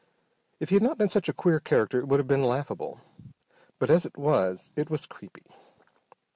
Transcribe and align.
If 0.59 0.69
he 0.69 0.75
had 0.77 0.81
not 0.81 0.97
been 0.97 1.09
such 1.09 1.29
a 1.29 1.33
queer 1.33 1.59
character 1.59 1.99
it 1.99 2.07
would 2.07 2.19
have 2.19 2.27
been 2.27 2.41
laughable, 2.43 3.01
but 3.77 3.91
as 3.91 4.03
it 4.03 4.17
was 4.17 4.71
it 4.75 4.89
was 4.89 5.05
creepy. 5.05 5.45